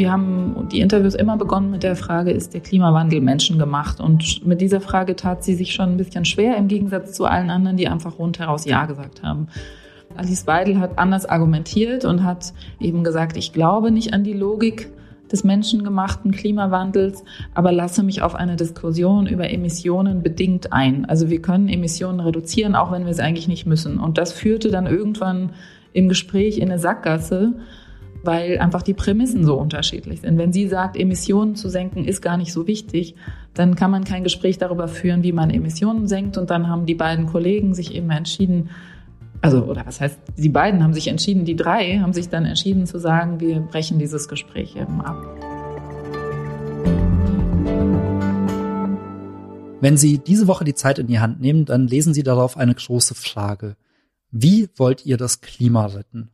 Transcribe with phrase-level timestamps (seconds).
[0.00, 4.00] Wir haben die Interviews immer begonnen mit der Frage, ist der Klimawandel menschengemacht?
[4.00, 7.50] Und mit dieser Frage tat sie sich schon ein bisschen schwer, im Gegensatz zu allen
[7.50, 9.48] anderen, die einfach rundheraus Ja gesagt haben.
[10.16, 14.90] Alice Weidel hat anders argumentiert und hat eben gesagt, ich glaube nicht an die Logik
[15.30, 17.22] des menschengemachten Klimawandels,
[17.52, 21.04] aber lasse mich auf eine Diskussion über Emissionen bedingt ein.
[21.04, 24.00] Also wir können Emissionen reduzieren, auch wenn wir es eigentlich nicht müssen.
[24.00, 25.50] Und das führte dann irgendwann
[25.92, 27.52] im Gespräch in eine Sackgasse,
[28.22, 30.38] weil einfach die Prämissen so unterschiedlich sind.
[30.38, 33.14] Wenn sie sagt, Emissionen zu senken ist gar nicht so wichtig,
[33.54, 36.36] dann kann man kein Gespräch darüber führen, wie man Emissionen senkt.
[36.36, 38.70] Und dann haben die beiden Kollegen sich eben entschieden,
[39.42, 42.86] also, oder was heißt, die beiden haben sich entschieden, die drei haben sich dann entschieden
[42.86, 45.16] zu sagen, wir brechen dieses Gespräch eben ab.
[49.80, 52.74] Wenn Sie diese Woche die Zeit in die Hand nehmen, dann lesen Sie darauf eine
[52.74, 53.76] große Frage.
[54.30, 56.28] Wie wollt ihr das Klima retten?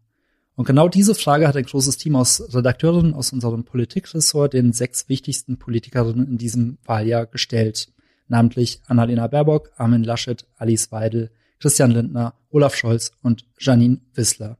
[0.56, 5.09] Und genau diese Frage hat ein großes Team aus Redakteurinnen aus unserem Politikressort den sechs
[5.09, 7.93] wichtigsten Politikerinnen in diesem Wahljahr gestellt.
[8.26, 14.57] Namentlich Annalena Baerbock, Armin Laschet, Alice Weidel, Christian Lindner, Olaf Scholz und Janine Wissler.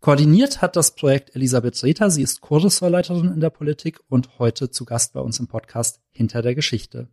[0.00, 2.10] Koordiniert hat das Projekt Elisabeth Reta.
[2.10, 6.42] Sie ist Kurressortleiterin in der Politik und heute zu Gast bei uns im Podcast Hinter
[6.42, 7.08] der Geschichte.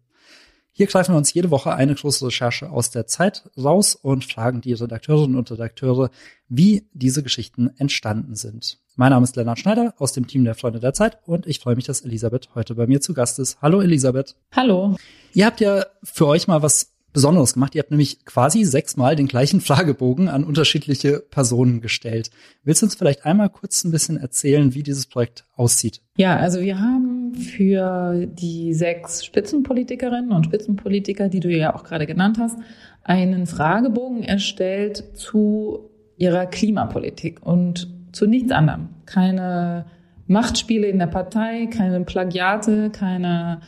[0.77, 4.61] Hier greifen wir uns jede Woche eine große Recherche aus der Zeit raus und fragen
[4.61, 6.11] die Redakteurinnen und Redakteure,
[6.49, 8.77] wie diese Geschichten entstanden sind.
[8.95, 11.75] Mein Name ist Lennart Schneider aus dem Team der Freunde der Zeit und ich freue
[11.75, 13.59] mich, dass Elisabeth heute bei mir zu Gast ist.
[13.59, 14.35] Hallo Elisabeth.
[14.55, 14.97] Hallo.
[15.33, 17.73] Ihr habt ja für euch mal was Besonderes gemacht.
[17.73, 22.29] Ihr habt nämlich quasi sechsmal den gleichen Fragebogen an unterschiedliche Personen gestellt.
[22.63, 26.01] Willst du uns vielleicht einmal kurz ein bisschen erzählen, wie dieses Projekt aussieht?
[26.17, 32.05] Ja, also wir haben für die sechs Spitzenpolitikerinnen und Spitzenpolitiker, die du ja auch gerade
[32.05, 32.57] genannt hast,
[33.03, 38.89] einen Fragebogen erstellt zu ihrer Klimapolitik und zu nichts anderem.
[39.05, 39.85] Keine
[40.27, 43.61] Machtspiele in der Partei, keine Plagiate, keine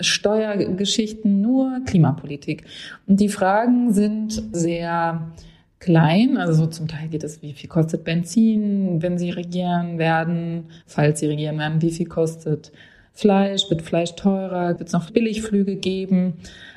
[0.00, 2.64] Steuergeschichten, nur Klimapolitik.
[3.06, 5.32] Und die Fragen sind sehr
[5.78, 10.64] klein, also so zum Teil geht es, wie viel kostet Benzin, wenn sie regieren werden,
[10.86, 12.70] falls sie regieren werden, wie viel kostet
[13.12, 16.34] Fleisch, wird Fleisch teurer, wird es noch Billigflüge geben,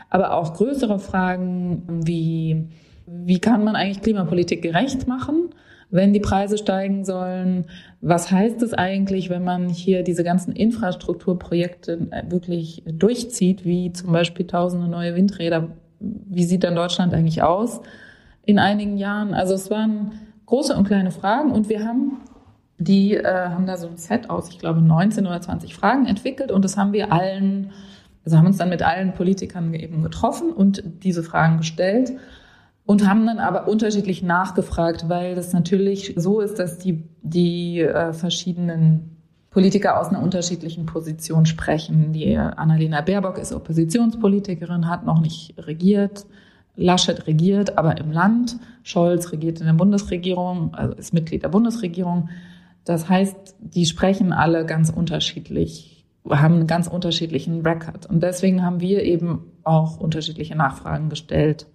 [0.10, 2.68] aber auch größere Fragen wie,
[3.06, 5.50] wie kann man eigentlich Klimapolitik gerecht machen?
[5.94, 7.66] wenn die Preise steigen sollen.
[8.02, 14.12] Was heißt es eigentlich, wenn man hier diese ganzen Infrastrukturprojekte äh, wirklich durchzieht, wie zum
[14.12, 15.70] Beispiel tausende neue Windräder?
[16.00, 17.80] Wie sieht dann Deutschland eigentlich aus
[18.44, 19.36] in einigen Jahren?
[19.36, 20.14] Also es waren
[20.48, 22.22] große und kleine Fragen und wir haben
[22.78, 26.52] die äh, haben da so ein Set aus, ich glaube, 19 oder 20 Fragen entwickelt
[26.52, 27.72] und das haben wir allen,
[28.26, 32.14] also haben uns dann mit allen Politikern eben getroffen und diese Fragen gestellt
[32.86, 38.12] und haben dann aber unterschiedlich nachgefragt, weil das natürlich so ist, dass die, die äh,
[38.14, 39.14] verschiedenen
[39.54, 42.12] Politiker aus einer unterschiedlichen Position sprechen.
[42.12, 46.26] Die Annalena Baerbock ist Oppositionspolitikerin, hat noch nicht regiert.
[46.76, 48.58] Laschet regiert, aber im Land.
[48.82, 52.30] Scholz regiert in der Bundesregierung, also ist Mitglied der Bundesregierung.
[52.86, 58.06] Das heißt, die sprechen alle ganz unterschiedlich, haben einen ganz unterschiedlichen Record.
[58.06, 61.68] Und deswegen haben wir eben auch unterschiedliche Nachfragen gestellt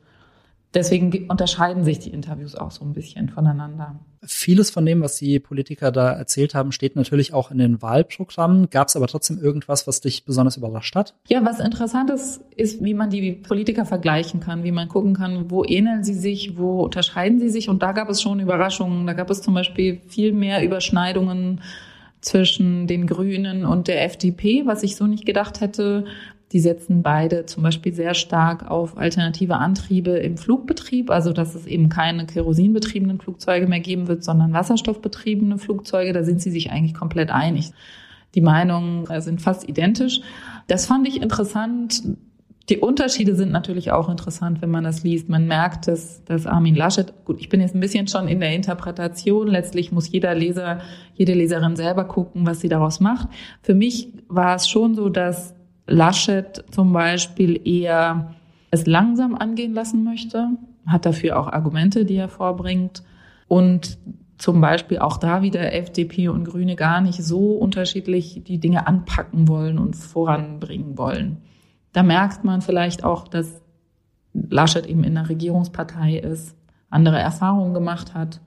[0.74, 3.98] deswegen unterscheiden sich die Interviews auch so ein bisschen voneinander.
[4.22, 8.68] Vieles von dem, was die Politiker da erzählt haben, steht natürlich auch in den Wahlprogrammen.
[8.68, 11.14] Gab es aber trotzdem irgendwas, was dich besonders überrascht hat?
[11.28, 15.50] Ja, was interessant ist, ist, wie man die Politiker vergleichen kann, wie man gucken kann,
[15.50, 17.68] wo ähneln sie sich, wo unterscheiden sie sich.
[17.68, 19.06] Und da gab es schon Überraschungen.
[19.06, 21.60] Da gab es zum Beispiel viel mehr Überschneidungen
[22.20, 26.04] zwischen den Grünen und der FDP, was ich so nicht gedacht hätte.
[26.52, 31.66] Die setzen beide zum Beispiel sehr stark auf alternative Antriebe im Flugbetrieb, also dass es
[31.66, 36.12] eben keine kerosinbetriebenen Flugzeuge mehr geben wird, sondern wasserstoffbetriebene Flugzeuge.
[36.12, 37.72] Da sind sie sich eigentlich komplett einig.
[38.34, 40.20] Die Meinungen sind fast identisch.
[40.66, 42.02] Das fand ich interessant.
[42.68, 45.30] Die Unterschiede sind natürlich auch interessant, wenn man das liest.
[45.30, 48.54] Man merkt, dass, dass Armin Laschet, gut, ich bin jetzt ein bisschen schon in der
[48.54, 49.48] Interpretation.
[49.48, 50.80] Letztlich muss jeder Leser,
[51.14, 53.28] jede Leserin selber gucken, was sie daraus macht.
[53.62, 55.54] Für mich war es schon so, dass
[55.88, 58.34] Laschet zum Beispiel eher
[58.70, 60.50] es langsam angehen lassen möchte,
[60.86, 63.02] hat dafür auch Argumente, die er vorbringt
[63.48, 63.98] und
[64.36, 69.48] zum Beispiel auch da wieder FDP und Grüne gar nicht so unterschiedlich die Dinge anpacken
[69.48, 71.38] wollen und voranbringen wollen.
[71.92, 73.60] Da merkt man vielleicht auch, dass
[74.32, 76.54] Laschet eben in der Regierungspartei ist,
[76.90, 78.40] andere Erfahrungen gemacht hat.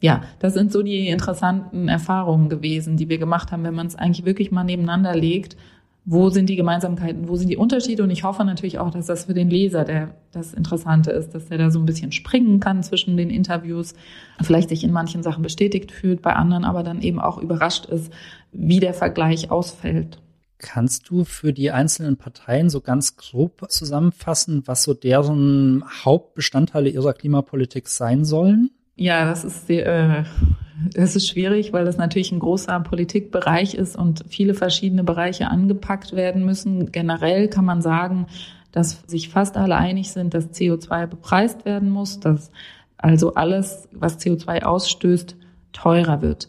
[0.00, 3.96] Ja, das sind so die interessanten Erfahrungen gewesen, die wir gemacht haben, wenn man es
[3.96, 5.56] eigentlich wirklich mal nebeneinander legt
[6.04, 8.02] wo sind die Gemeinsamkeiten, wo sind die Unterschiede.
[8.02, 11.50] Und ich hoffe natürlich auch, dass das für den Leser der, das Interessante ist, dass
[11.50, 13.94] er da so ein bisschen springen kann zwischen den Interviews,
[14.40, 18.12] vielleicht sich in manchen Sachen bestätigt fühlt, bei anderen aber dann eben auch überrascht ist,
[18.52, 20.20] wie der Vergleich ausfällt.
[20.58, 27.14] Kannst du für die einzelnen Parteien so ganz grob zusammenfassen, was so deren Hauptbestandteile ihrer
[27.14, 28.70] Klimapolitik sein sollen?
[28.94, 30.24] Ja, das ist sehr, äh,
[30.94, 36.14] das ist schwierig, weil das natürlich ein großer Politikbereich ist und viele verschiedene Bereiche angepackt
[36.14, 36.92] werden müssen.
[36.92, 38.26] Generell kann man sagen,
[38.72, 42.50] dass sich fast alle einig sind, dass CO2 bepreist werden muss, dass
[42.96, 45.36] also alles, was CO2 ausstößt,
[45.72, 46.48] teurer wird.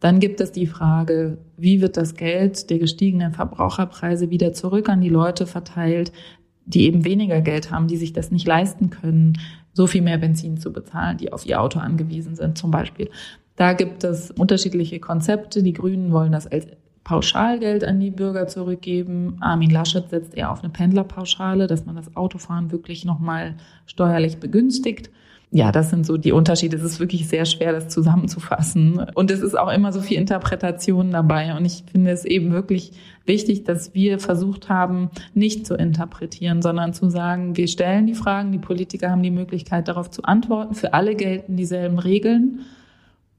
[0.00, 5.00] Dann gibt es die Frage, wie wird das Geld der gestiegenen Verbraucherpreise wieder zurück an
[5.00, 6.12] die Leute verteilt,
[6.64, 9.38] die eben weniger Geld haben, die sich das nicht leisten können,
[9.72, 13.10] so viel mehr Benzin zu bezahlen, die auf ihr Auto angewiesen sind zum Beispiel.
[13.56, 15.62] Da gibt es unterschiedliche Konzepte.
[15.62, 16.66] Die Grünen wollen das als
[17.04, 19.36] Pauschalgeld an die Bürger zurückgeben.
[19.40, 23.56] Armin Laschet setzt eher auf eine Pendlerpauschale, dass man das Autofahren wirklich nochmal
[23.86, 25.10] steuerlich begünstigt
[25.54, 26.78] ja, das sind so die Unterschiede.
[26.78, 29.04] Es ist wirklich sehr schwer, das zusammenzufassen.
[29.14, 31.54] Und es ist auch immer so viel Interpretation dabei.
[31.54, 32.92] Und ich finde es eben wirklich
[33.26, 38.50] wichtig, dass wir versucht haben, nicht zu interpretieren, sondern zu sagen, wir stellen die Fragen,
[38.50, 40.74] die Politiker haben die Möglichkeit, darauf zu antworten.
[40.74, 42.60] Für alle gelten dieselben Regeln.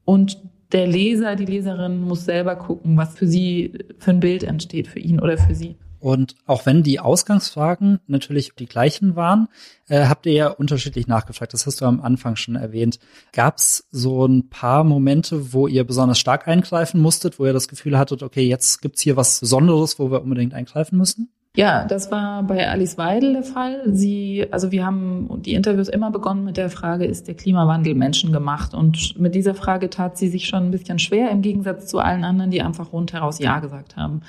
[0.04, 0.38] Und
[0.72, 4.98] der Leser, die Leserin muss selber gucken, was für sie für ein Bild entsteht, für
[4.98, 5.76] ihn oder für sie.
[6.04, 9.48] Und auch wenn die Ausgangsfragen natürlich die gleichen waren,
[9.88, 11.54] äh, habt ihr ja unterschiedlich nachgefragt.
[11.54, 12.98] Das hast du am Anfang schon erwähnt.
[13.32, 17.68] Gab es so ein paar Momente, wo ihr besonders stark eingreifen musstet, wo ihr das
[17.68, 21.30] Gefühl hattet, okay, jetzt gibt's hier was Besonderes, wo wir unbedingt eingreifen müssen?
[21.56, 23.82] Ja, das war bei Alice Weidel der Fall.
[23.86, 28.74] Sie, also wir haben die Interviews immer begonnen mit der Frage, ist der Klimawandel menschengemacht?
[28.74, 32.24] Und mit dieser Frage tat sie sich schon ein bisschen schwer, im Gegensatz zu allen
[32.24, 34.22] anderen, die einfach rundheraus Ja gesagt haben.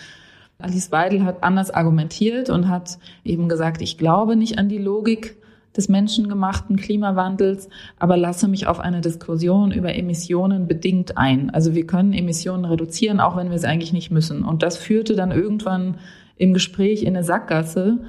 [0.60, 5.38] Alice Weidel hat anders argumentiert und hat eben gesagt, ich glaube nicht an die Logik
[5.76, 11.50] des menschengemachten Klimawandels, aber lasse mich auf eine Diskussion über Emissionen bedingt ein.
[11.50, 14.44] Also wir können Emissionen reduzieren, auch wenn wir es eigentlich nicht müssen.
[14.44, 15.96] Und das führte dann irgendwann
[16.38, 18.00] im Gespräch in eine Sackgasse,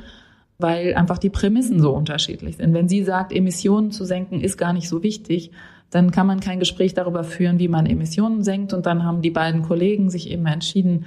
[0.58, 2.72] weil einfach die Prämissen so unterschiedlich sind.
[2.74, 5.50] Wenn sie sagt, Emissionen zu senken ist gar nicht so wichtig,
[5.90, 8.72] dann kann man kein Gespräch darüber führen, wie man Emissionen senkt.
[8.72, 11.06] Und dann haben die beiden Kollegen sich eben entschieden,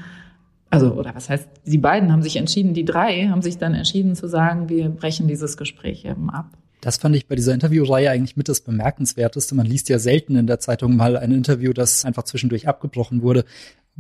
[0.69, 4.15] also, oder was heißt, die beiden haben sich entschieden, die drei haben sich dann entschieden
[4.15, 6.45] zu sagen, wir brechen dieses Gespräch eben ab.
[6.81, 9.54] Das fand ich bei dieser Interviewreihe eigentlich mit das Bemerkenswerteste.
[9.56, 13.44] Man liest ja selten in der Zeitung mal ein Interview, das einfach zwischendurch abgebrochen wurde.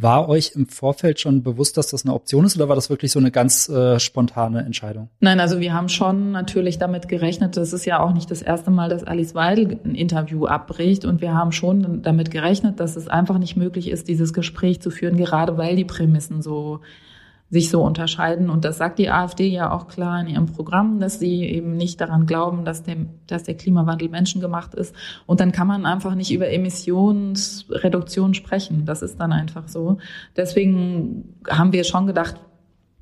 [0.01, 3.11] War euch im Vorfeld schon bewusst, dass das eine Option ist oder war das wirklich
[3.11, 5.09] so eine ganz äh, spontane Entscheidung?
[5.19, 7.57] Nein, also wir haben schon natürlich damit gerechnet.
[7.57, 11.19] Das ist ja auch nicht das erste Mal, dass Alice Weidel ein Interview abbricht und
[11.19, 15.17] wir haben schon damit gerechnet, dass es einfach nicht möglich ist, dieses Gespräch zu führen,
[15.17, 16.79] gerade weil die Prämissen so
[17.51, 18.49] sich so unterscheiden.
[18.49, 21.99] Und das sagt die AfD ja auch klar in ihrem Programm, dass sie eben nicht
[21.99, 24.95] daran glauben, dass der, dass der Klimawandel menschengemacht ist.
[25.25, 28.85] Und dann kann man einfach nicht über Emissionsreduktion sprechen.
[28.85, 29.97] Das ist dann einfach so.
[30.35, 32.35] Deswegen haben wir schon gedacht,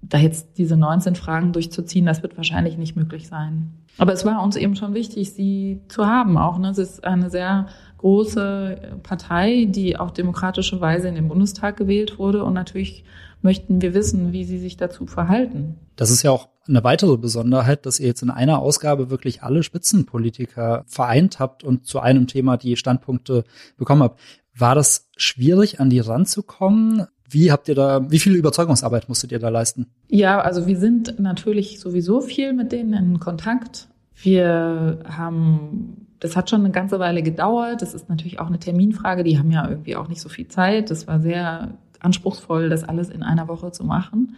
[0.02, 3.74] da jetzt diese 19 Fragen durchzuziehen, das wird wahrscheinlich nicht möglich sein.
[3.98, 6.60] Aber es war uns eben schon wichtig, sie zu haben auch.
[6.60, 6.70] Ne?
[6.70, 7.66] Es ist eine sehr
[7.98, 13.04] große Partei, die auf demokratische Weise in den Bundestag gewählt wurde und natürlich
[13.42, 15.75] möchten wir wissen, wie sie sich dazu verhalten.
[15.95, 19.63] Das ist ja auch eine weitere Besonderheit, dass ihr jetzt in einer Ausgabe wirklich alle
[19.63, 23.44] Spitzenpolitiker vereint habt und zu einem Thema die Standpunkte
[23.78, 24.19] bekommen habt.
[24.56, 27.06] War das schwierig, an die ranzukommen?
[27.29, 29.88] Wie habt ihr da, wie viel Überzeugungsarbeit musstet ihr da leisten?
[30.08, 33.88] Ja, also wir sind natürlich sowieso viel mit denen in Kontakt.
[34.15, 37.82] Wir haben, das hat schon eine ganze Weile gedauert.
[37.82, 39.24] Das ist natürlich auch eine Terminfrage.
[39.24, 40.89] Die haben ja irgendwie auch nicht so viel Zeit.
[40.89, 44.36] Das war sehr anspruchsvoll, das alles in einer Woche zu machen.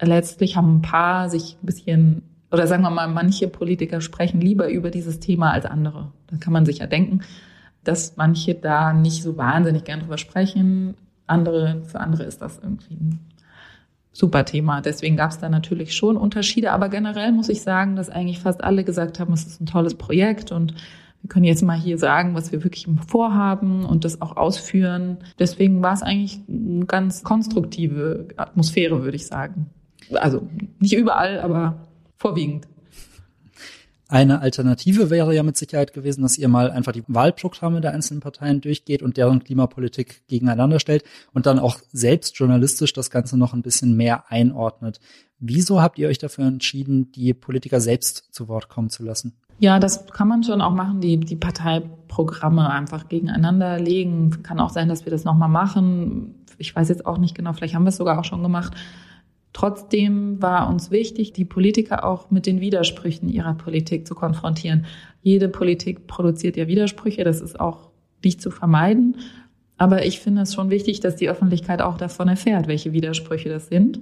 [0.00, 4.68] Letztlich haben ein paar sich ein bisschen, oder sagen wir mal, manche Politiker sprechen lieber
[4.68, 6.12] über dieses Thema als andere.
[6.26, 7.20] Da kann man sich ja denken,
[7.84, 10.94] dass manche da nicht so wahnsinnig gern drüber sprechen.
[11.26, 13.20] Andere, für andere ist das irgendwie ein
[14.12, 14.80] super Thema.
[14.80, 16.72] Deswegen gab es da natürlich schon Unterschiede.
[16.72, 19.94] Aber generell muss ich sagen, dass eigentlich fast alle gesagt haben, es ist ein tolles
[19.96, 20.74] Projekt und
[21.24, 25.16] wir können jetzt mal hier sagen, was wir wirklich vorhaben und das auch ausführen.
[25.38, 29.70] Deswegen war es eigentlich eine ganz konstruktive Atmosphäre, würde ich sagen.
[30.12, 30.46] Also
[30.80, 31.88] nicht überall, aber
[32.18, 32.68] vorwiegend.
[34.06, 38.20] Eine Alternative wäre ja mit Sicherheit gewesen, dass ihr mal einfach die Wahlprogramme der einzelnen
[38.20, 43.54] Parteien durchgeht und deren Klimapolitik gegeneinander stellt und dann auch selbst journalistisch das Ganze noch
[43.54, 45.00] ein bisschen mehr einordnet.
[45.38, 49.38] Wieso habt ihr euch dafür entschieden, die Politiker selbst zu Wort kommen zu lassen?
[49.58, 54.42] Ja, das kann man schon auch machen, die, die Parteiprogramme einfach gegeneinander legen.
[54.42, 56.34] Kann auch sein, dass wir das nochmal machen.
[56.58, 58.74] Ich weiß jetzt auch nicht genau, vielleicht haben wir es sogar auch schon gemacht.
[59.52, 64.84] Trotzdem war uns wichtig, die Politiker auch mit den Widersprüchen ihrer Politik zu konfrontieren.
[65.22, 67.90] Jede Politik produziert ja Widersprüche, das ist auch
[68.24, 69.16] nicht zu vermeiden.
[69.76, 73.68] Aber ich finde es schon wichtig, dass die Öffentlichkeit auch davon erfährt, welche Widersprüche das
[73.68, 74.00] sind.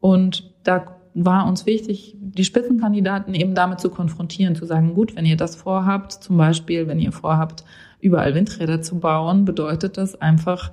[0.00, 5.24] Und da war uns wichtig, die Spitzenkandidaten eben damit zu konfrontieren, zu sagen, gut, wenn
[5.24, 7.64] ihr das vorhabt, zum Beispiel, wenn ihr vorhabt,
[8.00, 10.72] überall Windräder zu bauen, bedeutet das einfach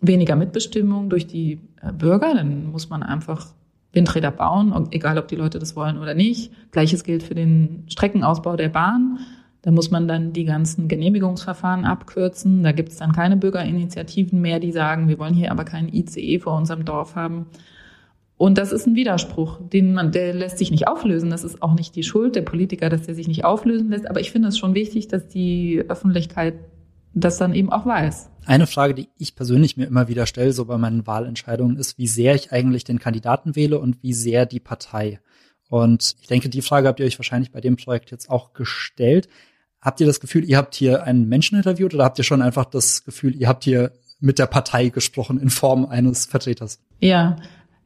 [0.00, 2.34] weniger Mitbestimmung durch die äh, Bürger.
[2.34, 3.46] Dann muss man einfach
[3.92, 6.52] Windräder bauen, egal ob die Leute das wollen oder nicht.
[6.72, 9.20] Gleiches gilt für den Streckenausbau der Bahn.
[9.62, 12.62] Da muss man dann die ganzen Genehmigungsverfahren abkürzen.
[12.62, 16.38] Da gibt es dann keine Bürgerinitiativen mehr, die sagen, wir wollen hier aber keinen ICE
[16.38, 17.46] vor unserem Dorf haben.
[18.38, 21.28] Und das ist ein Widerspruch, den man, der lässt sich nicht auflösen.
[21.28, 24.08] Das ist auch nicht die Schuld der Politiker, dass der sich nicht auflösen lässt.
[24.08, 26.54] Aber ich finde es schon wichtig, dass die Öffentlichkeit
[27.14, 28.30] das dann eben auch weiß.
[28.46, 32.06] Eine Frage, die ich persönlich mir immer wieder stelle, so bei meinen Wahlentscheidungen, ist, wie
[32.06, 35.20] sehr ich eigentlich den Kandidaten wähle und wie sehr die Partei.
[35.68, 39.28] Und ich denke, die Frage habt ihr euch wahrscheinlich bei dem Projekt jetzt auch gestellt.
[39.80, 42.64] Habt ihr das Gefühl, ihr habt hier einen Menschen interviewt oder habt ihr schon einfach
[42.66, 46.80] das Gefühl, ihr habt hier mit der Partei gesprochen in Form eines Vertreters?
[47.00, 47.36] Ja,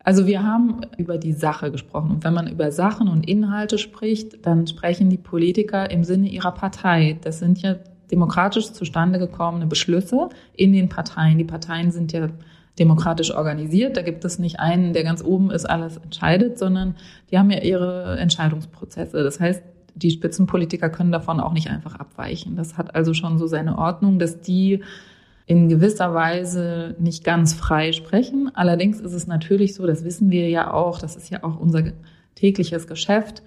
[0.04, 2.10] also wir haben über die Sache gesprochen.
[2.10, 6.52] Und wenn man über Sachen und Inhalte spricht, dann sprechen die Politiker im Sinne ihrer
[6.52, 7.18] Partei.
[7.22, 7.76] Das sind ja
[8.10, 11.38] demokratisch zustande gekommene Beschlüsse in den Parteien.
[11.38, 12.28] Die Parteien sind ja
[12.78, 13.96] demokratisch organisiert.
[13.96, 16.96] Da gibt es nicht einen, der ganz oben ist, alles entscheidet, sondern
[17.30, 19.22] die haben ja ihre Entscheidungsprozesse.
[19.22, 19.62] Das heißt,
[19.94, 22.56] die Spitzenpolitiker können davon auch nicht einfach abweichen.
[22.56, 24.80] Das hat also schon so seine Ordnung, dass die
[25.52, 28.50] in gewisser Weise nicht ganz frei sprechen.
[28.54, 31.92] Allerdings ist es natürlich so, das wissen wir ja auch, das ist ja auch unser
[32.34, 33.42] tägliches Geschäft,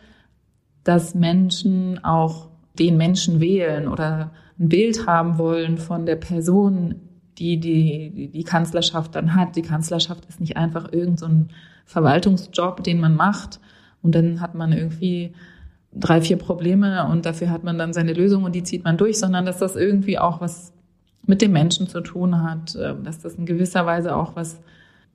[0.84, 7.02] dass Menschen auch den Menschen wählen oder ein Bild haben wollen von der Person,
[7.40, 9.56] die die, die Kanzlerschaft dann hat.
[9.56, 13.60] Die Kanzlerschaft ist nicht einfach irgendein so Verwaltungsjob, den man macht
[14.04, 15.34] und dann hat man irgendwie
[15.92, 19.18] drei, vier Probleme und dafür hat man dann seine Lösung und die zieht man durch,
[19.18, 20.75] sondern dass das irgendwie auch was
[21.28, 24.60] mit dem Menschen zu tun hat, äh, dass das in gewisser Weise auch was,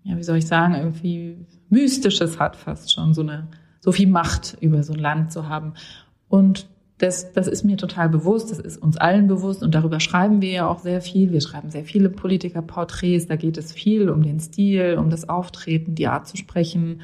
[0.02, 1.37] ja, wie soll ich sagen, irgendwie
[1.69, 3.49] Mystisches hat, fast schon so eine,
[3.81, 5.75] so viel Macht über so ein Land zu haben.
[6.29, 6.67] Und
[7.00, 10.50] das, das ist mir total bewusst, das ist uns allen bewusst und darüber schreiben wir
[10.50, 11.33] ja auch sehr viel.
[11.33, 15.95] Wir schreiben sehr viele Politikerporträts, da geht es viel um den Stil, um das Auftreten,
[15.95, 17.00] die Art zu sprechen.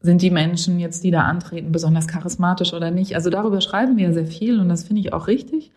[0.00, 3.16] Sind die Menschen jetzt, die da antreten, besonders charismatisch oder nicht?
[3.16, 5.72] Also darüber schreiben wir ja sehr viel und das finde ich auch richtig.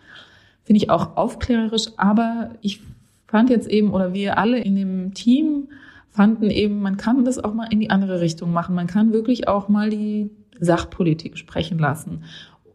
[0.66, 2.82] Finde ich auch aufklärerisch, aber ich
[3.28, 5.70] fand jetzt eben, oder wir alle in dem Team
[6.10, 8.76] fanden eben, man kann das auch mal in die andere Richtung machen.
[8.76, 12.24] Man kann wirklich auch mal die Sachpolitik sprechen lassen.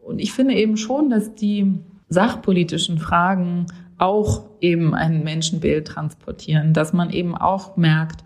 [0.03, 1.79] Und ich finde eben schon, dass die
[2.09, 3.67] sachpolitischen Fragen
[3.99, 8.25] auch eben ein Menschenbild transportieren, dass man eben auch merkt,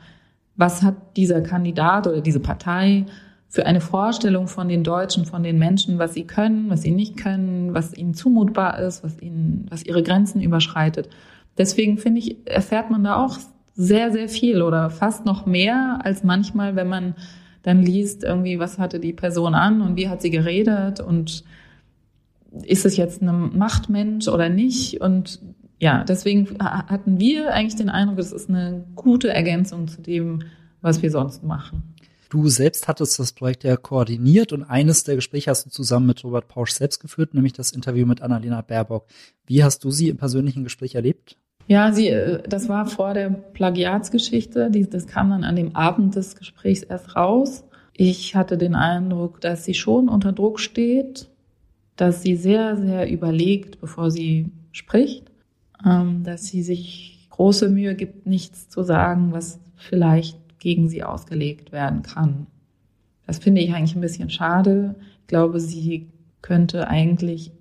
[0.56, 3.06] was hat dieser Kandidat oder diese Partei
[3.54, 7.16] für eine Vorstellung von den Deutschen, von den Menschen, was sie können, was sie nicht
[7.16, 11.08] können, was ihnen zumutbar ist, was ihnen, was ihre Grenzen überschreitet.
[11.56, 13.38] Deswegen finde ich, erfährt man da auch
[13.76, 17.14] sehr, sehr viel oder fast noch mehr als manchmal, wenn man
[17.62, 21.44] dann liest, irgendwie, was hatte die Person an und wie hat sie geredet und
[22.64, 25.00] ist es jetzt ein Machtmensch oder nicht?
[25.00, 25.40] Und
[25.78, 30.40] ja, deswegen hatten wir eigentlich den Eindruck, es ist eine gute Ergänzung zu dem,
[30.80, 31.93] was wir sonst machen.
[32.28, 36.24] Du selbst hattest das Projekt ja koordiniert und eines der Gespräche hast du zusammen mit
[36.24, 39.06] Robert Pausch selbst geführt, nämlich das Interview mit Annalena Baerbock.
[39.46, 41.36] Wie hast du sie im persönlichen Gespräch erlebt?
[41.66, 44.70] Ja, sie, äh, das war vor der Plagiatsgeschichte.
[44.90, 47.64] Das kam dann an dem Abend des Gesprächs erst raus.
[47.92, 51.28] Ich hatte den Eindruck, dass sie schon unter Druck steht,
[51.96, 55.30] dass sie sehr, sehr überlegt, bevor sie spricht,
[55.86, 61.72] ähm, dass sie sich große Mühe gibt, nichts zu sagen, was vielleicht gegen sie ausgelegt
[61.72, 62.46] werden kann.
[63.26, 64.94] Das finde ich eigentlich ein bisschen schade.
[65.20, 67.52] Ich glaube, sie könnte eigentlich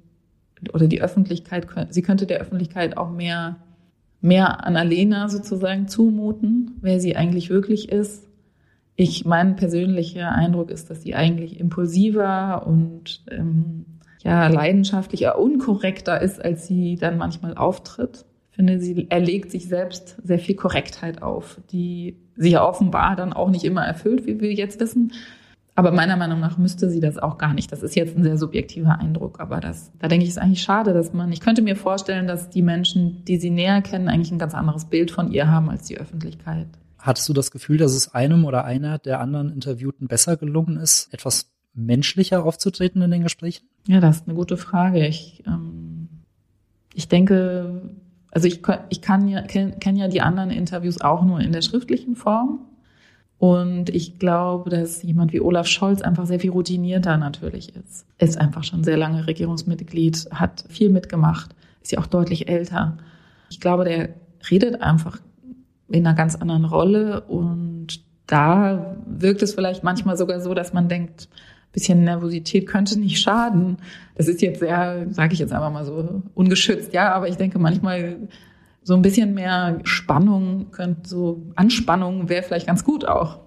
[0.72, 3.58] oder die Öffentlichkeit, sie könnte der Öffentlichkeit auch mehr,
[4.22, 8.30] mehr an Alena sozusagen zumuten, wer sie eigentlich wirklich ist.
[8.96, 13.86] Ich, mein persönlicher Eindruck ist, dass sie eigentlich impulsiver und ähm,
[14.24, 18.24] ja leidenschaftlicher, unkorrekter ist, als sie dann manchmal auftritt
[18.56, 23.50] finde, sie erlegt sich selbst sehr viel Korrektheit auf, die sie ja offenbar dann auch
[23.50, 25.12] nicht immer erfüllt, wie wir jetzt wissen.
[25.76, 27.72] Aber meiner Meinung nach müsste sie das auch gar nicht.
[27.72, 30.94] Das ist jetzt ein sehr subjektiver Eindruck, aber das, da denke ich, ist eigentlich schade,
[30.94, 34.38] dass man, ich könnte mir vorstellen, dass die Menschen, die sie näher kennen, eigentlich ein
[34.38, 36.68] ganz anderes Bild von ihr haben als die Öffentlichkeit.
[37.00, 41.12] Hattest du das Gefühl, dass es einem oder einer der anderen Interviewten besser gelungen ist,
[41.12, 43.68] etwas menschlicher aufzutreten in den Gesprächen?
[43.88, 45.08] Ja, das ist eine gute Frage.
[45.08, 46.08] Ich, ähm,
[46.94, 47.82] ich denke,
[48.34, 51.62] also ich, ich kann ja, kenne kenn ja die anderen Interviews auch nur in der
[51.62, 52.60] schriftlichen Form.
[53.38, 58.06] Und ich glaube, dass jemand wie Olaf Scholz einfach sehr viel routinierter natürlich ist.
[58.18, 62.98] Ist einfach schon sehr lange Regierungsmitglied, hat viel mitgemacht, ist ja auch deutlich älter.
[63.50, 64.10] Ich glaube, der
[64.50, 65.20] redet einfach
[65.90, 70.88] in einer ganz anderen Rolle und da wirkt es vielleicht manchmal sogar so, dass man
[70.88, 71.28] denkt,
[71.74, 73.78] bisschen Nervosität könnte nicht schaden.
[74.16, 77.60] Das ist jetzt sehr, sage ich jetzt einfach mal so, ungeschützt, ja, aber ich denke
[77.60, 78.16] manchmal
[78.84, 83.40] so ein bisschen mehr Spannung, könnte so Anspannung wäre vielleicht ganz gut auch.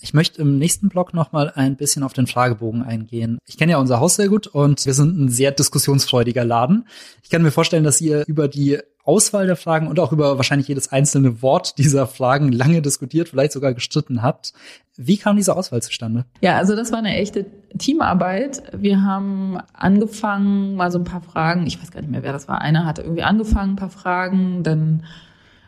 [0.00, 3.38] Ich möchte im nächsten Blog noch mal ein bisschen auf den Fragebogen eingehen.
[3.46, 6.86] Ich kenne ja unser Haus sehr gut und wir sind ein sehr diskussionsfreudiger Laden.
[7.22, 10.68] Ich kann mir vorstellen, dass ihr über die Auswahl der Fragen und auch über wahrscheinlich
[10.68, 14.54] jedes einzelne Wort dieser Fragen lange diskutiert, vielleicht sogar gestritten habt.
[14.96, 16.24] Wie kam diese Auswahl zustande?
[16.40, 17.46] Ja, also das war eine echte
[17.76, 18.62] Teamarbeit.
[18.72, 22.48] Wir haben angefangen, mal so ein paar Fragen, ich weiß gar nicht mehr, wer das
[22.48, 22.62] war.
[22.62, 25.04] Einer hatte irgendwie angefangen, ein paar Fragen, dann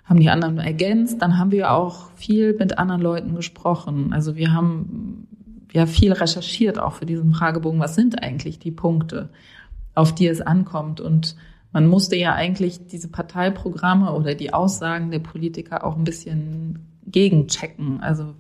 [0.07, 4.13] haben die anderen ergänzt, dann haben wir auch viel mit anderen Leuten gesprochen.
[4.13, 5.27] Also wir haben
[5.73, 7.81] ja viel recherchiert auch für diesen Fragebogen.
[7.81, 9.31] Was sind eigentlich die Punkte,
[9.95, 11.01] auf die es ankommt?
[11.01, 11.37] Und
[11.73, 18.01] man musste ja eigentlich diese Parteiprogramme oder die Aussagen der Politiker auch ein bisschen gegenchecken.
[18.01, 18.35] Also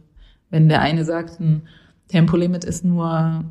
[0.50, 1.62] wenn der eine sagt, ein
[2.08, 3.44] Tempolimit ist nur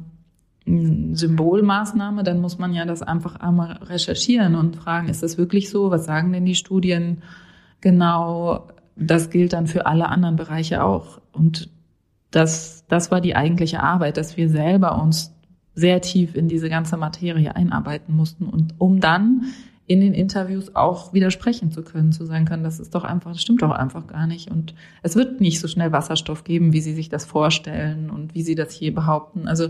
[0.65, 5.69] eine Symbolmaßnahme, dann muss man ja das einfach einmal recherchieren und fragen, ist das wirklich
[5.69, 5.91] so?
[5.91, 7.21] Was sagen denn die Studien
[7.85, 8.67] genau?
[8.95, 11.21] Das gilt dann für alle anderen Bereiche auch.
[11.31, 11.69] Und
[12.31, 15.33] das, das war die eigentliche Arbeit, dass wir selber uns
[15.75, 19.43] sehr tief in diese ganze Materie einarbeiten mussten und um dann
[19.87, 23.41] in den Interviews auch widersprechen zu können, zu sagen können, das ist doch einfach, das
[23.41, 24.49] stimmt doch einfach gar nicht.
[24.49, 24.73] Und
[25.03, 28.55] es wird nicht so schnell Wasserstoff geben, wie Sie sich das vorstellen und wie Sie
[28.55, 29.47] das hier behaupten.
[29.47, 29.69] Also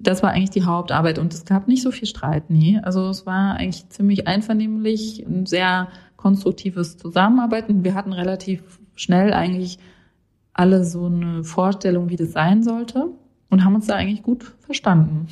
[0.00, 2.78] das war eigentlich die Hauptarbeit und es gab nicht so viel Streit, nie.
[2.82, 7.84] Also es war eigentlich ziemlich einvernehmlich, ein sehr konstruktives Zusammenarbeiten.
[7.84, 9.78] Wir hatten relativ schnell eigentlich
[10.54, 13.08] alle so eine Vorstellung, wie das sein sollte
[13.50, 15.28] und haben uns da eigentlich gut verstanden.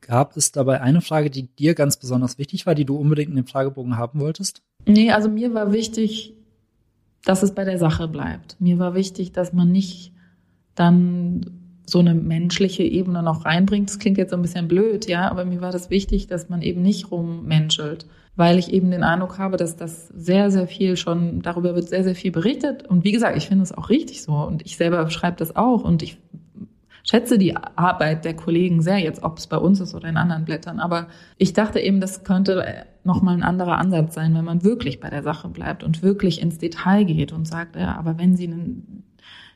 [0.00, 3.36] Gab es dabei eine Frage, die dir ganz besonders wichtig war, die du unbedingt in
[3.36, 4.62] dem Fragebogen haben wolltest?
[4.84, 6.34] Nee, also mir war wichtig,
[7.24, 8.60] dass es bei der Sache bleibt.
[8.60, 10.12] Mir war wichtig, dass man nicht
[10.74, 11.61] dann
[11.92, 13.88] so eine menschliche Ebene noch reinbringt.
[13.88, 16.82] Das klingt jetzt ein bisschen blöd, ja, aber mir war das wichtig, dass man eben
[16.82, 21.74] nicht rummenschelt, weil ich eben den Eindruck habe, dass das sehr, sehr viel schon, darüber
[21.74, 22.88] wird sehr, sehr viel berichtet.
[22.88, 25.84] Und wie gesagt, ich finde es auch richtig so und ich selber schreibe das auch
[25.84, 26.18] und ich
[27.04, 30.44] schätze die Arbeit der Kollegen sehr, jetzt ob es bei uns ist oder in anderen
[30.44, 30.80] Blättern.
[30.80, 32.64] Aber ich dachte eben, das könnte
[33.04, 36.58] nochmal ein anderer Ansatz sein, wenn man wirklich bei der Sache bleibt und wirklich ins
[36.58, 39.01] Detail geht und sagt, ja, aber wenn Sie einen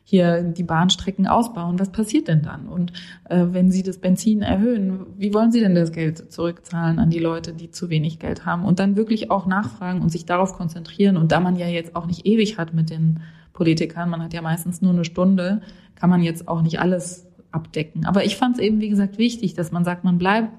[0.09, 2.69] hier die Bahnstrecken ausbauen, was passiert denn dann?
[2.69, 2.93] Und
[3.25, 7.19] äh, wenn Sie das Benzin erhöhen, wie wollen Sie denn das Geld zurückzahlen an die
[7.19, 8.63] Leute, die zu wenig Geld haben?
[8.63, 11.17] Und dann wirklich auch nachfragen und sich darauf konzentrieren.
[11.17, 13.19] Und da man ja jetzt auch nicht ewig hat mit den
[13.51, 15.61] Politikern, man hat ja meistens nur eine Stunde,
[15.95, 18.05] kann man jetzt auch nicht alles abdecken.
[18.05, 20.53] Aber ich fand es eben, wie gesagt, wichtig, dass man sagt, man bleibt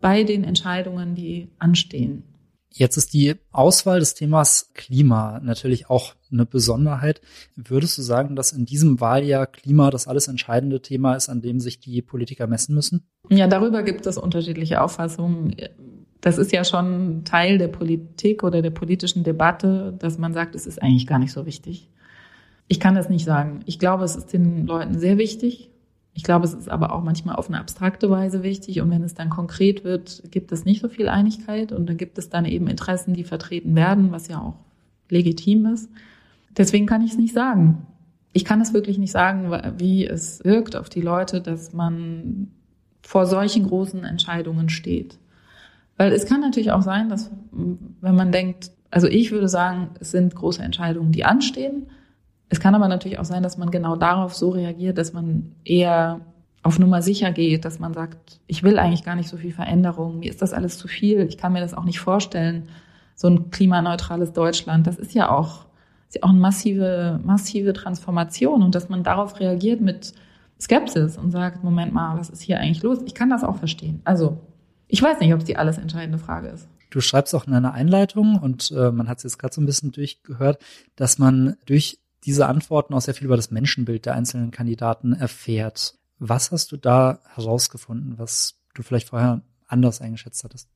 [0.00, 2.22] bei den Entscheidungen, die anstehen.
[2.72, 7.20] Jetzt ist die Auswahl des Themas Klima natürlich auch eine Besonderheit.
[7.56, 11.60] Würdest du sagen, dass in diesem Wahljahr Klima das alles entscheidende Thema ist, an dem
[11.60, 13.06] sich die Politiker messen müssen?
[13.30, 15.56] Ja, darüber gibt es unterschiedliche Auffassungen.
[16.20, 20.66] Das ist ja schon Teil der Politik oder der politischen Debatte, dass man sagt, es
[20.66, 21.90] ist eigentlich gar nicht so wichtig.
[22.66, 23.60] Ich kann das nicht sagen.
[23.66, 25.70] Ich glaube, es ist den Leuten sehr wichtig.
[26.14, 28.80] Ich glaube, es ist aber auch manchmal auf eine abstrakte Weise wichtig.
[28.80, 31.72] Und wenn es dann konkret wird, gibt es nicht so viel Einigkeit.
[31.72, 34.54] Und dann gibt es dann eben Interessen, die vertreten werden, was ja auch
[35.10, 35.90] legitim ist.
[36.56, 37.86] Deswegen kann ich es nicht sagen.
[38.32, 42.48] Ich kann es wirklich nicht sagen, wie es wirkt auf die Leute, dass man
[43.02, 45.18] vor solchen großen Entscheidungen steht.
[45.96, 50.10] Weil es kann natürlich auch sein, dass wenn man denkt, also ich würde sagen, es
[50.10, 51.86] sind große Entscheidungen, die anstehen.
[52.48, 56.20] Es kann aber natürlich auch sein, dass man genau darauf so reagiert, dass man eher
[56.62, 60.20] auf Nummer sicher geht, dass man sagt, ich will eigentlich gar nicht so viel Veränderung,
[60.20, 62.68] mir ist das alles zu viel, ich kann mir das auch nicht vorstellen.
[63.14, 65.66] So ein klimaneutrales Deutschland, das ist ja auch,
[66.14, 70.12] ist ja auch eine massive, massive Transformation und dass man darauf reagiert mit
[70.60, 72.98] Skepsis und sagt, Moment mal, was ist hier eigentlich los?
[73.04, 74.00] Ich kann das auch verstehen.
[74.04, 74.38] Also,
[74.86, 76.68] ich weiß nicht, ob es die alles entscheidende Frage ist.
[76.90, 79.66] Du schreibst auch in einer Einleitung und äh, man hat es jetzt gerade so ein
[79.66, 80.62] bisschen durchgehört,
[80.94, 85.98] dass man durch diese Antworten auch sehr viel über das Menschenbild der einzelnen Kandidaten erfährt.
[86.18, 90.68] Was hast du da herausgefunden, was du vielleicht vorher anders eingeschätzt hattest?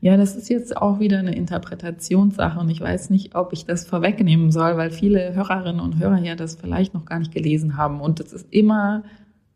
[0.00, 3.86] Ja, das ist jetzt auch wieder eine Interpretationssache und ich weiß nicht, ob ich das
[3.86, 8.00] vorwegnehmen soll, weil viele Hörerinnen und Hörer ja das vielleicht noch gar nicht gelesen haben
[8.00, 9.04] und das ist immer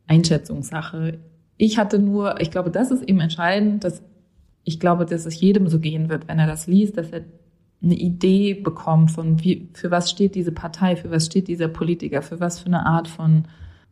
[0.07, 1.19] Einschätzungssache.
[1.57, 4.03] Ich hatte nur, ich glaube, das ist eben entscheidend, dass
[4.65, 7.23] ich glaube, dass es jedem so gehen wird, wenn er das liest, dass er
[7.83, 12.23] eine Idee bekommt von wie, für was steht diese Partei, für was steht dieser Politiker,
[12.23, 13.45] für was für eine Art von,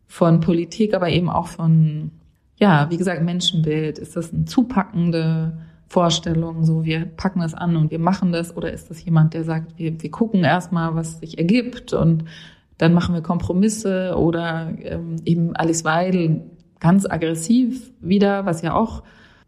[0.07, 2.11] von Politik, aber eben auch von,
[2.57, 3.97] ja, wie gesagt, Menschenbild.
[3.97, 8.73] Ist das eine zupackende Vorstellung, so wir packen das an und wir machen das, oder
[8.73, 12.25] ist das jemand, der sagt, wir, wir gucken erstmal, was sich ergibt und
[12.77, 16.41] dann machen wir Kompromisse oder ähm, eben Alice Weidel
[16.79, 19.03] ganz aggressiv wieder, was ja auch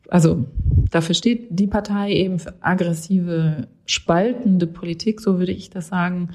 [0.09, 0.45] also
[0.89, 6.29] dafür steht die Partei eben für aggressive, spaltende Politik, so würde ich das sagen,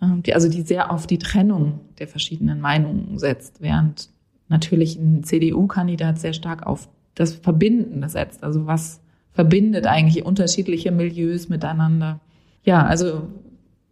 [0.00, 4.10] ähm, die, also die sehr auf die Trennung der verschiedenen Meinungen setzt, während
[4.48, 8.44] natürlich ein CDU-Kandidat sehr stark auf das Verbindende setzt.
[8.44, 9.00] Also was
[9.32, 12.20] verbindet eigentlich unterschiedliche Milieus miteinander?
[12.64, 13.28] Ja, also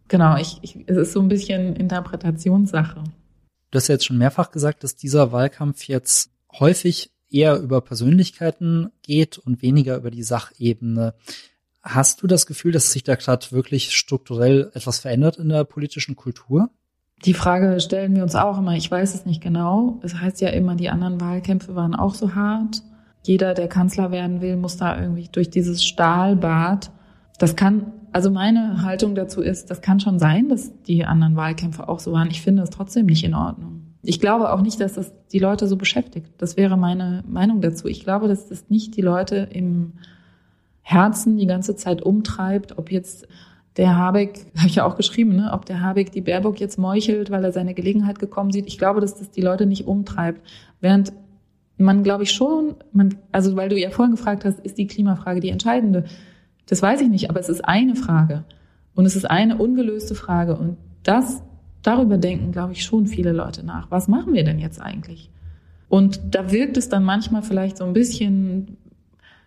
[0.07, 3.03] genau, ich, ich, es ist so ein bisschen Interpretationssache.
[3.71, 8.91] Du hast ja jetzt schon mehrfach gesagt, dass dieser Wahlkampf jetzt häufig eher über Persönlichkeiten
[9.01, 11.13] geht und weniger über die Sachebene.
[11.81, 16.15] Hast du das Gefühl, dass sich da gerade wirklich strukturell etwas verändert in der politischen
[16.15, 16.69] Kultur?
[17.25, 18.75] Die Frage stellen wir uns auch immer.
[18.75, 19.99] Ich weiß es nicht genau.
[20.03, 22.83] Es heißt ja immer, die anderen Wahlkämpfe waren auch so hart.
[23.23, 26.91] Jeder, der Kanzler werden will, muss da irgendwie durch dieses Stahlbad.
[27.37, 31.87] Das kann, also meine Haltung dazu ist, das kann schon sein, dass die anderen Wahlkämpfe
[31.87, 32.29] auch so waren.
[32.29, 35.67] Ich finde es trotzdem nicht in Ordnung ich glaube auch nicht, dass das die Leute
[35.67, 36.27] so beschäftigt.
[36.37, 37.87] Das wäre meine Meinung dazu.
[37.87, 39.93] Ich glaube, dass das nicht die Leute im
[40.81, 43.27] Herzen die ganze Zeit umtreibt, ob jetzt
[43.77, 47.29] der Habeck, habe ich ja auch geschrieben, ne, ob der Habeck die Baerbock jetzt meuchelt,
[47.29, 48.67] weil er seine Gelegenheit gekommen sieht.
[48.67, 50.41] Ich glaube, dass das die Leute nicht umtreibt.
[50.79, 51.13] Während
[51.81, 55.39] man, glaube ich, schon, man, also weil du ja vorhin gefragt hast, ist die Klimafrage
[55.39, 56.05] die entscheidende?
[56.67, 58.43] Das weiß ich nicht, aber es ist eine Frage.
[58.93, 60.55] Und es ist eine ungelöste Frage.
[60.55, 61.41] Und das
[61.81, 63.89] darüber denken, glaube ich, schon viele Leute nach.
[63.89, 65.29] Was machen wir denn jetzt eigentlich?
[65.89, 68.77] Und da wirkt es dann manchmal vielleicht so ein bisschen,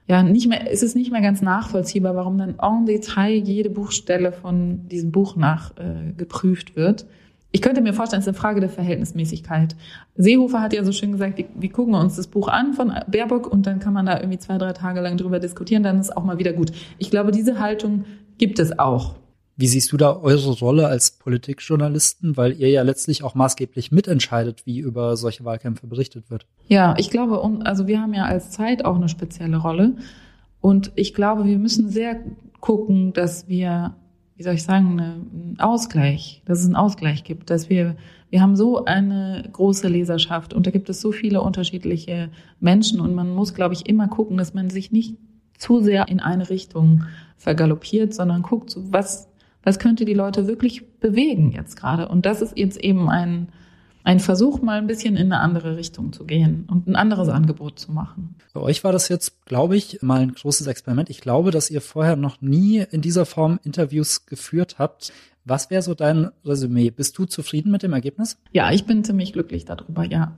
[0.06, 4.32] ja, nicht mehr, ist es nicht mehr ganz nachvollziehbar, warum dann en Detail jede Buchstelle
[4.32, 7.06] von diesem Buch nach äh, geprüft wird.
[7.54, 9.76] Ich könnte mir vorstellen, es ist eine Frage der Verhältnismäßigkeit.
[10.16, 13.46] Seehofer hat ja so schön gesagt, wir, wir gucken uns das Buch an von Baerbock
[13.46, 16.24] und dann kann man da irgendwie zwei, drei Tage lang drüber diskutieren, dann ist auch
[16.24, 16.72] mal wieder gut.
[16.98, 18.06] Ich glaube, diese Haltung
[18.38, 19.14] gibt es auch.
[19.56, 24.66] Wie siehst du da eure Rolle als Politikjournalisten, weil ihr ja letztlich auch maßgeblich mitentscheidet,
[24.66, 26.48] wie über solche Wahlkämpfe berichtet wird?
[26.66, 29.94] Ja, ich glaube, also wir haben ja als Zeit auch eine spezielle Rolle.
[30.60, 32.16] Und ich glaube, wir müssen sehr
[32.58, 33.94] gucken, dass wir,
[34.36, 37.96] wie soll ich sagen, einen Ausgleich, dass es einen Ausgleich gibt, dass wir,
[38.30, 43.14] wir haben so eine große Leserschaft und da gibt es so viele unterschiedliche Menschen und
[43.14, 45.16] man muss, glaube ich, immer gucken, dass man sich nicht
[45.56, 47.04] zu sehr in eine Richtung
[47.36, 49.28] vergaloppiert, sondern guckt, was
[49.64, 52.08] was könnte die Leute wirklich bewegen jetzt gerade?
[52.08, 53.48] Und das ist jetzt eben ein,
[54.04, 57.78] ein Versuch, mal ein bisschen in eine andere Richtung zu gehen und ein anderes Angebot
[57.78, 58.36] zu machen.
[58.52, 61.08] Bei euch war das jetzt, glaube ich, mal ein großes Experiment.
[61.08, 65.12] Ich glaube, dass ihr vorher noch nie in dieser Form Interviews geführt habt.
[65.46, 66.90] Was wäre so dein Resümee?
[66.90, 68.36] Bist du zufrieden mit dem Ergebnis?
[68.52, 70.36] Ja, ich bin ziemlich glücklich darüber, ja.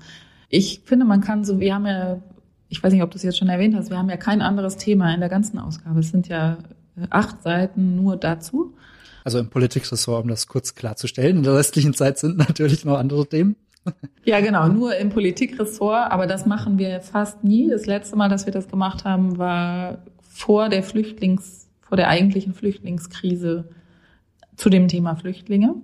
[0.49, 2.23] Ich finde, man kann so, wir haben ja,
[2.69, 4.77] ich weiß nicht, ob du es jetzt schon erwähnt hast, wir haben ja kein anderes
[4.77, 5.99] Thema in der ganzen Ausgabe.
[5.99, 6.59] Es sind ja
[7.11, 8.75] acht Seiten nur dazu
[9.27, 11.39] also im Politikressort, um das kurz klarzustellen.
[11.39, 13.57] In der restlichen Zeit sind natürlich noch andere Themen.
[14.25, 17.69] Ja, genau, nur im Politikressort, aber das machen wir fast nie.
[17.69, 22.55] Das letzte Mal, dass wir das gemacht haben, war vor der Flüchtlings, vor der eigentlichen
[22.55, 23.69] Flüchtlingskrise
[24.55, 25.75] zu dem Thema Flüchtlinge.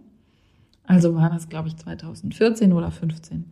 [0.85, 3.47] Also war das, glaube ich, 2014 oder 15.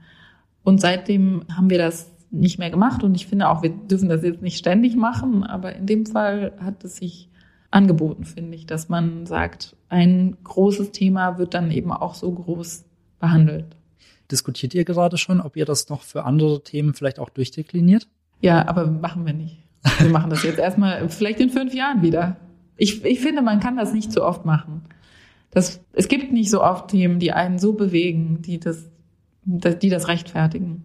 [0.63, 4.23] Und seitdem haben wir das nicht mehr gemacht und ich finde auch, wir dürfen das
[4.23, 7.30] jetzt nicht ständig machen, aber in dem Fall hat es sich
[7.71, 12.85] angeboten, finde ich, dass man sagt, ein großes Thema wird dann eben auch so groß
[13.19, 13.77] behandelt.
[14.31, 18.09] Diskutiert ihr gerade schon, ob ihr das noch für andere Themen vielleicht auch durchdekliniert?
[18.41, 19.59] Ja, aber machen wir nicht.
[19.99, 22.37] Wir machen das jetzt erstmal vielleicht in fünf Jahren wieder.
[22.77, 24.83] Ich, ich finde, man kann das nicht so oft machen.
[25.51, 28.89] Das, es gibt nicht so oft Themen, die einen so bewegen, die das,
[29.45, 30.85] die das rechtfertigen.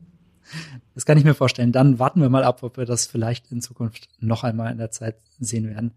[0.94, 1.72] Das kann ich mir vorstellen.
[1.72, 4.92] Dann warten wir mal ab, ob wir das vielleicht in Zukunft noch einmal in der
[4.92, 5.92] Zeit sehen werden.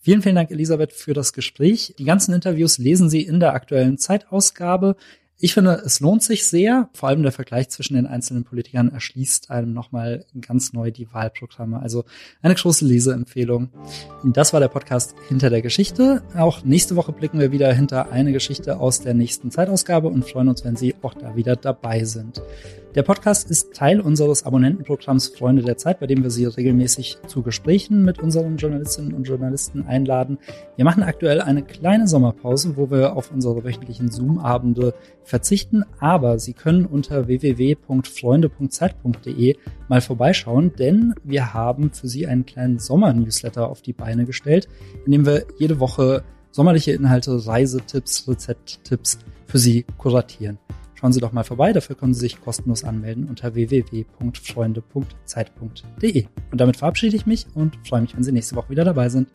[0.00, 1.94] Vielen, vielen Dank, Elisabeth, für das Gespräch.
[1.98, 4.96] Die ganzen Interviews lesen Sie in der aktuellen Zeitausgabe.
[5.44, 6.88] Ich finde, es lohnt sich sehr.
[6.94, 11.80] Vor allem der Vergleich zwischen den einzelnen Politikern erschließt einem nochmal ganz neu die Wahlprogramme.
[11.80, 12.04] Also
[12.42, 13.70] eine große Leseempfehlung.
[14.22, 16.22] Das war der Podcast Hinter der Geschichte.
[16.36, 20.48] Auch nächste Woche blicken wir wieder hinter eine Geschichte aus der nächsten Zeitausgabe und freuen
[20.48, 22.40] uns, wenn Sie auch da wieder dabei sind.
[22.94, 27.40] Der Podcast ist Teil unseres Abonnentenprogramms Freunde der Zeit, bei dem wir Sie regelmäßig zu
[27.40, 30.36] Gesprächen mit unseren Journalistinnen und Journalisten einladen.
[30.76, 34.92] Wir machen aktuell eine kleine Sommerpause, wo wir auf unsere wöchentlichen Zoom-Abende
[35.24, 39.56] verzichten, aber Sie können unter www.freunde.zeit.de
[39.88, 44.68] mal vorbeischauen, denn wir haben für Sie einen kleinen Sommer-Newsletter auf die Beine gestellt,
[45.06, 50.58] in dem wir jede Woche sommerliche Inhalte, Reisetipps, Rezepttipps für Sie kuratieren.
[51.02, 56.26] Schauen Sie doch mal vorbei, dafür können Sie sich kostenlos anmelden unter www.freunde.zeit.de.
[56.52, 59.28] Und damit verabschiede ich mich und freue mich, wenn Sie nächste Woche wieder dabei sind.